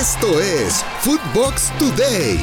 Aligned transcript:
Esto 0.00 0.40
es 0.40 0.84
Footbox 1.02 1.70
Today. 1.78 2.36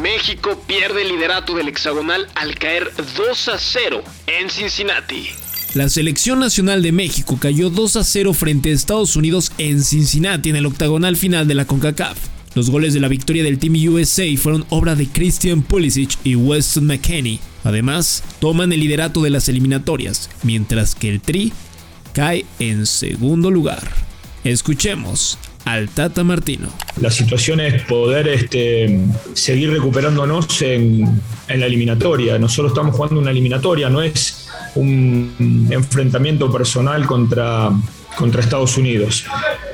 México 0.00 0.62
pierde 0.68 1.02
el 1.02 1.08
liderato 1.08 1.56
del 1.56 1.66
hexagonal 1.66 2.28
al 2.36 2.54
caer 2.54 2.92
2 3.16 3.48
a 3.48 3.58
0 3.58 4.04
en 4.28 4.48
Cincinnati. 4.48 5.30
La 5.74 5.88
selección 5.88 6.38
nacional 6.38 6.80
de 6.80 6.92
México 6.92 7.38
cayó 7.40 7.70
2 7.70 7.96
a 7.96 8.04
0 8.04 8.34
frente 8.34 8.70
a 8.70 8.72
Estados 8.72 9.16
Unidos 9.16 9.50
en 9.58 9.82
Cincinnati 9.82 10.50
en 10.50 10.56
el 10.56 10.66
octagonal 10.66 11.16
final 11.16 11.48
de 11.48 11.54
la 11.54 11.64
CONCACAF. 11.64 12.16
Los 12.54 12.70
goles 12.70 12.94
de 12.94 13.00
la 13.00 13.08
victoria 13.08 13.42
del 13.42 13.58
Team 13.58 13.74
USA 13.88 14.26
fueron 14.36 14.64
obra 14.68 14.94
de 14.94 15.08
Christian 15.08 15.62
Pulisic 15.62 16.16
y 16.22 16.36
Weston 16.36 16.86
McKenney. 16.86 17.40
Además, 17.64 18.22
toman 18.38 18.72
el 18.72 18.78
liderato 18.78 19.22
de 19.22 19.30
las 19.30 19.48
eliminatorias, 19.48 20.30
mientras 20.44 20.94
que 20.94 21.08
el 21.08 21.20
Tri 21.20 21.52
cae 22.12 22.46
en 22.60 22.86
segundo 22.86 23.50
lugar. 23.50 24.13
Escuchemos 24.44 25.38
al 25.64 25.88
Tata 25.88 26.22
Martino. 26.22 26.68
La 27.00 27.10
situación 27.10 27.60
es 27.60 27.82
poder 27.84 28.28
este, 28.28 29.00
seguir 29.32 29.70
recuperándonos 29.70 30.60
en, 30.60 31.18
la 31.48 31.64
eliminatoria. 31.64 32.38
Nosotros 32.38 32.72
estamos 32.72 32.94
jugando 32.94 33.20
una 33.20 33.30
eliminatoria, 33.30 33.88
no 33.88 34.02
es 34.02 34.50
un 34.74 35.66
enfrentamiento 35.70 36.52
personal 36.52 37.06
contra, 37.06 37.70
contra 38.18 38.42
Estados 38.42 38.76
Unidos. 38.76 39.24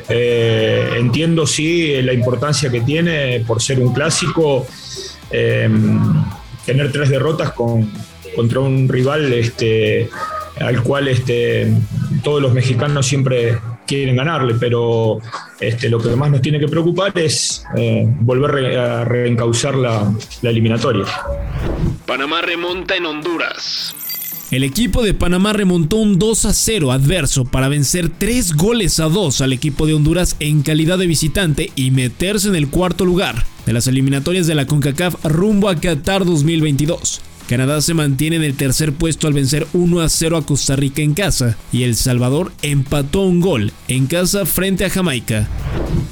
Eh, 0.09 0.91
entiendo 0.99 1.49
sí 1.49 2.01
la 2.03 2.13
importancia 2.13 2.71
que 2.71 2.81
tiene 2.81 3.41
por 3.41 3.61
ser 3.61 3.81
un 3.81 3.93
clásico, 3.93 4.69
em, 5.33 6.01
tener 6.65 6.93
tres 6.93 7.09
derrotas 7.09 7.51
con, 7.55 7.91
contra 8.37 8.61
un 8.61 8.89
rival 8.89 9.33
este, 9.33 10.09
al 10.61 10.81
cual 10.85 11.09
este, 11.09 11.73
todos 12.23 12.41
los 12.41 12.53
mexicanos 12.53 13.07
siempre 13.07 13.59
quieren 13.97 14.15
ganarle, 14.15 14.55
pero 14.55 15.19
este, 15.59 15.89
lo 15.89 15.99
que 15.99 16.15
más 16.15 16.31
nos 16.31 16.41
tiene 16.41 16.61
que 16.61 16.69
preocupar 16.69 17.17
es 17.19 17.65
eh, 17.77 18.05
volver 18.21 18.79
a 18.79 19.05
reencauzar 19.05 19.75
la, 19.75 20.15
la 20.43 20.51
eliminatoria. 20.51 21.05
Panamá 22.07 22.41
remonta 22.41 22.95
en 22.95 23.07
Honduras. 23.07 23.95
El 24.53 24.63
equipo 24.65 25.03
de 25.03 25.15
Panamá 25.15 25.53
remontó 25.53 25.97
un 25.97 26.19
2 26.19 26.45
a 26.45 26.53
0 26.53 26.93
adverso 26.93 27.45
para 27.45 27.69
vencer 27.69 28.11
3 28.17 28.55
goles 28.55 29.01
a 29.01 29.09
2 29.09 29.41
al 29.41 29.53
equipo 29.53 29.87
de 29.87 29.95
Honduras 29.95 30.37
en 30.39 30.63
calidad 30.63 30.99
de 30.99 31.07
visitante 31.07 31.73
y 31.75 31.91
meterse 31.91 32.49
en 32.49 32.57
el 32.57 32.69
cuarto 32.69 33.05
lugar 33.05 33.45
de 33.67 33.73
las 33.73 33.87
eliminatorias 33.89 34.47
de 34.47 34.55
la 34.55 34.67
CONCACAF 34.67 35.25
rumbo 35.25 35.69
a 35.69 35.77
Qatar 35.77 36.25
2022. 36.25 37.23
Canadá 37.51 37.81
se 37.81 37.95
mantiene 37.95 38.37
en 38.37 38.45
el 38.45 38.55
tercer 38.55 38.93
puesto 38.93 39.27
al 39.27 39.33
vencer 39.33 39.67
1 39.73 40.01
a 40.03 40.09
0 40.09 40.37
a 40.37 40.47
Costa 40.47 40.77
Rica 40.77 41.03
en 41.03 41.15
casa 41.15 41.59
y 41.73 41.83
El 41.83 41.97
Salvador 41.97 42.53
empató 42.63 43.23
un 43.23 43.41
gol 43.41 43.73
en 43.89 44.07
casa 44.07 44.47
frente 44.47 44.85
a 44.85 44.89
Jamaica. 44.89 45.49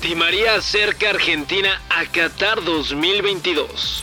Di 0.02 0.16
María 0.16 0.56
acerca 0.56 1.10
Argentina 1.10 1.80
a 1.90 2.10
Qatar 2.10 2.64
2022. 2.64 4.02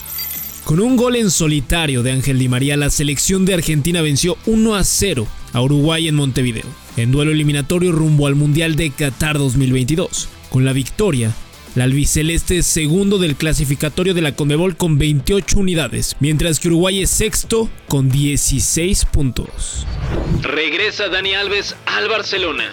Con 0.64 0.80
un 0.80 0.96
gol 0.96 1.18
en 1.18 1.30
solitario 1.30 2.04
de 2.04 2.14
Ángel 2.14 2.40
Di 2.40 2.48
María, 2.48 2.78
la 2.78 2.90
selección 2.90 3.44
de 3.44 3.56
Argentina 3.56 4.02
venció 4.02 4.38
1 4.46 4.74
a 4.74 4.86
0 4.86 5.28
a 5.52 5.62
Uruguay 5.62 6.08
en 6.08 6.16
Montevideo, 6.16 6.64
en 6.96 7.12
duelo 7.12 7.34
eliminatorio 7.34 7.92
rumbo 7.92 8.28
al 8.28 8.36
Mundial 8.36 8.78
de 8.78 8.92
Qatar 8.92 9.38
2022. 9.38 10.30
Con 10.50 10.64
la 10.64 10.72
victoria, 10.72 11.36
la 11.76 11.84
albiceleste 11.84 12.60
es 12.60 12.66
segundo 12.66 13.18
del 13.18 13.36
clasificatorio 13.36 14.14
de 14.14 14.22
la 14.22 14.34
Conmebol 14.34 14.78
con 14.78 14.98
28 14.98 15.60
unidades, 15.60 16.16
mientras 16.22 16.60
que 16.60 16.70
Uruguay 16.70 17.02
es 17.02 17.10
sexto 17.10 17.70
con 17.90 18.10
16 18.10 19.06
puntos. 19.06 19.86
Regresa 20.42 21.10
Dani 21.10 21.34
Alves 21.34 21.76
al 21.86 22.08
Barcelona. 22.08 22.64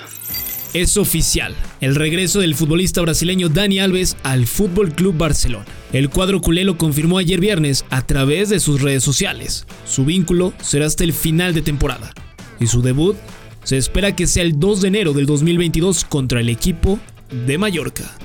Es 0.72 0.97
oficial 0.97 1.55
el 1.81 1.97
regreso 1.97 2.39
del 2.39 2.55
futbolista 2.55 3.03
brasileño 3.03 3.48
Dani 3.48 3.81
Alves 3.81 4.17
al 4.22 4.47
Fútbol 4.47 4.94
Club 4.94 5.16
Barcelona. 5.19 5.66
El 5.92 6.09
cuadro 6.09 6.41
culé 6.41 6.62
lo 6.64 6.78
confirmó 6.78 7.19
ayer 7.19 7.41
viernes 7.41 7.84
a 7.91 8.06
través 8.06 8.48
de 8.50 8.61
sus 8.61 8.81
redes 8.81 9.03
sociales. 9.03 9.66
Su 9.84 10.05
vínculo 10.05 10.55
será 10.62 10.87
hasta 10.87 11.03
el 11.03 11.12
final 11.12 11.55
de 11.55 11.62
temporada 11.62 12.15
y 12.60 12.69
su 12.69 12.82
debut 12.82 13.16
se 13.65 13.76
espera 13.76 14.15
que 14.15 14.28
sea 14.28 14.44
el 14.44 14.60
2 14.60 14.81
de 14.81 14.88
enero 14.88 15.12
del 15.12 15.26
2022 15.26 16.05
contra 16.05 16.41
el 16.41 16.49
equipo 16.49 17.00
de 17.47 17.59
Mallorca. 17.59 18.16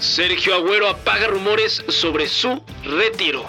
Sergio 0.00 0.54
Agüero 0.54 0.88
apaga 0.88 1.26
rumores 1.28 1.84
sobre 1.88 2.28
su 2.28 2.62
retiro. 2.84 3.44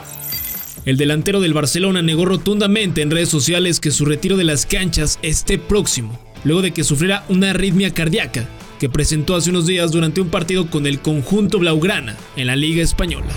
El 0.85 0.97
delantero 0.97 1.39
del 1.39 1.53
Barcelona 1.53 2.01
negó 2.01 2.25
rotundamente 2.25 3.01
en 3.01 3.11
redes 3.11 3.29
sociales 3.29 3.79
que 3.79 3.91
su 3.91 4.05
retiro 4.05 4.35
de 4.37 4.43
las 4.43 4.65
canchas 4.65 5.17
esté 5.21 5.57
próximo, 5.57 6.19
luego 6.43 6.61
de 6.61 6.71
que 6.71 6.83
sufriera 6.83 7.23
una 7.29 7.51
arritmia 7.51 7.93
cardíaca 7.93 8.47
que 8.79 8.89
presentó 8.89 9.35
hace 9.35 9.49
unos 9.49 9.65
días 9.65 9.93
durante 9.93 10.19
un 10.19 10.29
partido 10.29 10.69
con 10.69 10.85
el 10.85 10.99
conjunto 10.99 11.57
Blaugrana 11.57 12.17
en 12.35 12.47
la 12.47 12.57
Liga 12.57 12.83
Española. 12.83 13.27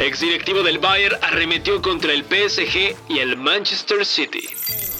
Exdirectivo 0.00 0.64
del 0.64 0.80
Bayern 0.80 1.14
arremetió 1.22 1.80
contra 1.80 2.12
el 2.12 2.24
PSG 2.24 2.96
y 3.08 3.18
el 3.20 3.36
Manchester 3.36 4.04
City. 4.04 4.48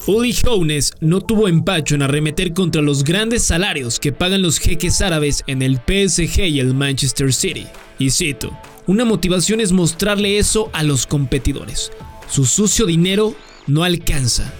Uli 0.08 0.32
Hoeneß 0.32 0.92
no 1.00 1.20
tuvo 1.20 1.48
empacho 1.48 1.96
en 1.96 2.02
arremeter 2.02 2.54
contra 2.54 2.80
los 2.80 3.02
grandes 3.02 3.42
salarios 3.42 3.98
que 3.98 4.12
pagan 4.12 4.40
los 4.40 4.60
jeques 4.60 5.00
árabes 5.00 5.42
en 5.48 5.62
el 5.62 5.78
PSG 5.78 6.44
y 6.44 6.60
el 6.60 6.74
Manchester 6.74 7.32
City. 7.32 7.66
Y 7.98 8.10
cito, 8.10 8.56
una 8.86 9.04
motivación 9.04 9.60
es 9.60 9.72
mostrarle 9.72 10.38
eso 10.38 10.70
a 10.72 10.84
los 10.84 11.08
competidores. 11.08 11.90
Su 12.28 12.46
sucio 12.46 12.86
dinero 12.86 13.34
no 13.66 13.82
alcanza. 13.82 14.52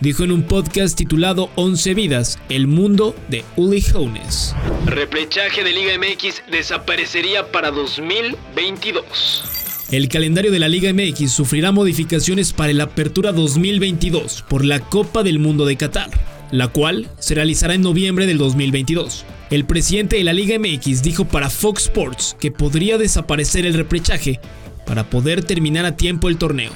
Dijo 0.00 0.24
en 0.24 0.32
un 0.32 0.44
podcast 0.44 0.96
titulado 0.96 1.50
11 1.56 1.92
vidas, 1.92 2.38
el 2.48 2.66
mundo 2.66 3.14
de 3.28 3.44
Uli 3.56 3.84
Hoeneß. 3.94 4.54
Replechaje 4.86 5.62
de 5.62 5.72
Liga 5.72 5.92
MX 5.98 6.42
desaparecería 6.50 7.52
para 7.52 7.70
2022. 7.70 9.55
El 9.90 10.08
calendario 10.08 10.50
de 10.50 10.58
la 10.58 10.66
Liga 10.66 10.92
MX 10.92 11.30
sufrirá 11.30 11.70
modificaciones 11.70 12.52
para 12.52 12.72
la 12.72 12.84
Apertura 12.84 13.30
2022 13.30 14.44
por 14.48 14.64
la 14.64 14.80
Copa 14.80 15.22
del 15.22 15.38
Mundo 15.38 15.64
de 15.64 15.76
Qatar, 15.76 16.10
la 16.50 16.66
cual 16.66 17.08
se 17.20 17.36
realizará 17.36 17.74
en 17.74 17.82
noviembre 17.82 18.26
del 18.26 18.36
2022. 18.36 19.24
El 19.50 19.64
presidente 19.64 20.16
de 20.16 20.24
la 20.24 20.32
Liga 20.32 20.58
MX 20.58 21.04
dijo 21.04 21.26
para 21.26 21.50
Fox 21.50 21.84
Sports 21.84 22.36
que 22.40 22.50
podría 22.50 22.98
desaparecer 22.98 23.64
el 23.64 23.74
reprechaje 23.74 24.40
para 24.86 25.04
poder 25.08 25.44
terminar 25.44 25.84
a 25.84 25.96
tiempo 25.96 26.28
el 26.28 26.36
torneo. 26.36 26.72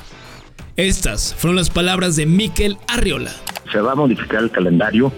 Estas 0.77 1.34
fueron 1.34 1.56
las 1.56 1.69
palabras 1.69 2.15
de 2.15 2.27
Mikel 2.27 2.78
Arriola. 2.87 3.32
Se 3.72 3.81
va 3.81 3.91
a 3.92 3.97
modificar 3.97 4.41
el 4.41 4.53
calendario 4.53 5.12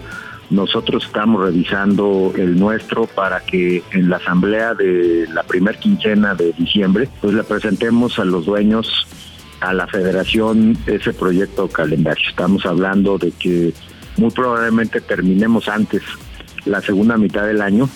nosotros 0.53 1.05
estamos 1.05 1.43
revisando 1.43 2.31
el 2.37 2.59
nuestro 2.59 3.07
para 3.07 3.39
que 3.41 3.83
en 3.91 4.09
la 4.09 4.17
asamblea 4.17 4.73
de 4.73 5.27
la 5.33 5.43
primer 5.43 5.77
quincena 5.77 6.35
de 6.35 6.53
diciembre, 6.53 7.09
pues 7.21 7.33
le 7.33 7.43
presentemos 7.43 8.19
a 8.19 8.25
los 8.25 8.45
dueños, 8.45 9.07
a 9.61 9.73
la 9.73 9.87
federación, 9.87 10.77
ese 10.85 11.13
proyecto 11.13 11.67
calendario. 11.67 12.23
Estamos 12.29 12.65
hablando 12.65 13.17
de 13.17 13.31
que 13.31 13.73
muy 14.17 14.29
probablemente 14.29 15.01
terminemos 15.01 15.67
antes 15.67 16.03
la 16.65 16.81
segunda 16.81 17.17
mitad 17.17 17.45
del 17.47 17.61
año, 17.61 17.89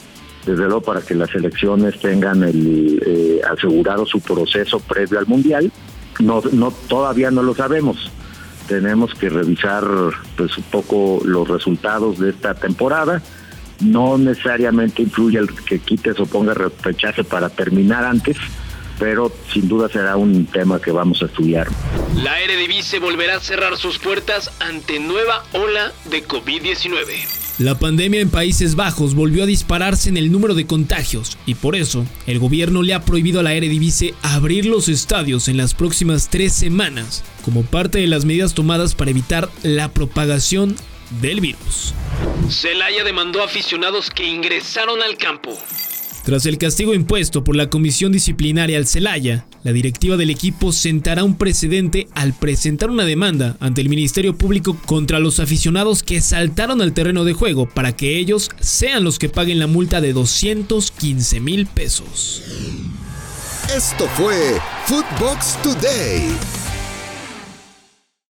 desde 0.46 0.64
luego 0.64 0.82
para 0.82 1.02
que 1.02 1.14
las 1.14 1.34
elecciones 1.36 2.00
tengan 2.00 2.44
el, 2.44 3.02
eh, 3.06 3.42
asegurado 3.50 4.06
su 4.06 4.20
proceso 4.20 4.80
previo 4.80 5.20
al 5.20 5.28
Mundial. 5.28 5.72
No, 6.20 6.42
no, 6.52 6.72
todavía 6.72 7.30
no 7.30 7.44
lo 7.44 7.54
sabemos 7.54 8.12
tenemos 8.68 9.14
que 9.14 9.30
revisar 9.30 9.84
pues 10.36 10.58
un 10.58 10.64
poco 10.66 11.22
los 11.24 11.48
resultados 11.48 12.20
de 12.20 12.30
esta 12.30 12.54
temporada. 12.54 13.22
No 13.80 14.18
necesariamente 14.18 15.04
influye 15.04 15.38
el 15.40 15.54
que 15.54 15.80
quites 15.80 16.20
o 16.20 16.26
ponga 16.26 16.54
rechace 16.54 17.24
para 17.24 17.50
terminar 17.50 18.04
antes, 18.06 18.38
pero 19.00 19.32
sin 19.54 19.68
duda 19.68 19.88
será 19.90 20.18
un 20.18 20.46
tema 20.48 20.82
que 20.82 20.92
vamos 20.92 21.22
a 21.22 21.26
estudiar. 21.26 21.68
La 22.16 22.42
Eredivisie 22.42 23.00
volverá 23.00 23.38
a 23.38 23.40
cerrar 23.40 23.78
sus 23.78 24.00
puertas 24.00 24.52
ante 24.60 25.00
nueva 25.00 25.44
ola 25.54 25.92
de 26.06 26.28
COVID-19. 26.28 27.37
La 27.60 27.80
pandemia 27.80 28.22
en 28.22 28.30
Países 28.30 28.76
Bajos 28.76 29.16
volvió 29.16 29.42
a 29.42 29.48
dispararse 29.48 30.10
en 30.10 30.18
el 30.18 30.32
número 30.32 30.54
de 30.54 30.68
contagios 30.68 31.40
y 31.48 31.56
por 31.56 31.76
eso 31.76 32.06
el 32.28 32.38
gobierno 32.38 32.84
le 32.84 32.94
ha 32.94 33.02
prohibido 33.02 33.40
a 33.40 33.44
la 33.44 33.56
Eredivisie 33.56 34.14
abrir 34.22 34.68
los 34.68 34.90
estadios 34.90 35.48
en 35.48 35.58
las 35.58 35.74
próximas 35.74 36.30
tres 36.30 36.54
semanas 36.54 37.24
como 37.44 37.64
parte 37.64 37.98
de 37.98 38.06
las 38.06 38.26
medidas 38.26 38.54
tomadas 38.54 38.94
para 38.94 39.10
evitar 39.10 39.50
la 39.64 39.92
propagación 39.92 40.76
del 41.20 41.42
virus. 41.42 41.96
Celaya 42.48 43.04
demandó 43.04 43.42
a 43.42 43.46
aficionados 43.46 44.12
que 44.12 44.28
ingresaron 44.28 45.02
al 45.02 45.18
campo. 45.18 45.58
Tras 46.26 46.46
el 46.46 46.60
castigo 46.60 46.94
impuesto 46.94 47.44
por 47.44 47.56
la 47.56 47.72
comisión 47.72 48.12
disciplinaria 48.12 48.78
al 48.78 48.86
Celaya, 48.86 49.48
la 49.68 49.74
directiva 49.74 50.16
del 50.16 50.30
equipo 50.30 50.72
sentará 50.72 51.26
un 51.26 51.36
precedente 51.36 52.08
al 52.16 52.32
presentar 52.32 52.90
una 52.90 53.04
demanda 53.04 53.58
ante 53.60 53.82
el 53.82 53.90
Ministerio 53.90 54.34
Público 54.34 54.78
contra 54.86 55.20
los 55.20 55.42
aficionados 55.42 56.04
que 56.04 56.22
saltaron 56.22 56.82
al 56.82 56.94
terreno 56.94 57.26
de 57.26 57.34
juego 57.34 57.68
para 57.68 57.94
que 57.94 58.18
ellos 58.18 58.50
sean 58.62 59.04
los 59.04 59.20
que 59.20 59.28
paguen 59.28 59.60
la 59.60 59.68
multa 59.68 60.00
de 60.00 60.14
215 60.14 61.42
mil 61.42 61.66
pesos. 61.66 62.44
Esto 63.76 64.08
fue 64.16 64.58
Footbox 64.86 65.62
Today. 65.62 66.57